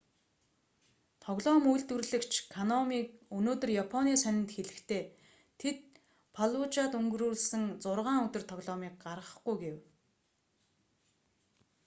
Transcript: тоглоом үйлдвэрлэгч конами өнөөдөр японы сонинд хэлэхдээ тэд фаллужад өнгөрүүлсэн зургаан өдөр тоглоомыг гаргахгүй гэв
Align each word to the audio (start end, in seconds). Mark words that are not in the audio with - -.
тоглоом 1.23 1.63
үйлдвэрлэгч 1.71 2.33
конами 2.53 2.99
өнөөдөр 3.37 3.69
японы 3.83 4.11
сонинд 4.23 4.49
хэлэхдээ 4.55 5.03
тэд 5.61 5.79
фаллужад 6.35 6.91
өнгөрүүлсэн 6.99 7.63
зургаан 7.83 8.23
өдөр 8.27 8.43
тоглоомыг 8.51 8.93
гаргахгүй 9.05 9.55
гэв 9.63 9.77